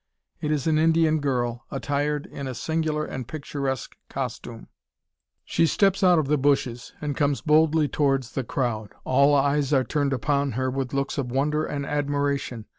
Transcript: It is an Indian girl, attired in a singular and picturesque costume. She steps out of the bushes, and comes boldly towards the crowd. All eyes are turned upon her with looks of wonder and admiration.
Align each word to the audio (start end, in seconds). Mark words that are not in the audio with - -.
It 0.39 0.49
is 0.51 0.65
an 0.65 0.79
Indian 0.79 1.19
girl, 1.19 1.63
attired 1.69 2.25
in 2.25 2.47
a 2.47 2.55
singular 2.55 3.05
and 3.05 3.27
picturesque 3.27 3.95
costume. 4.09 4.67
She 5.45 5.67
steps 5.67 6.03
out 6.03 6.17
of 6.17 6.25
the 6.25 6.39
bushes, 6.39 6.93
and 7.01 7.15
comes 7.15 7.41
boldly 7.41 7.87
towards 7.87 8.31
the 8.31 8.43
crowd. 8.43 8.93
All 9.03 9.35
eyes 9.35 9.71
are 9.73 9.83
turned 9.83 10.11
upon 10.11 10.53
her 10.53 10.71
with 10.71 10.91
looks 10.95 11.19
of 11.19 11.31
wonder 11.31 11.65
and 11.65 11.85
admiration. 11.85 12.65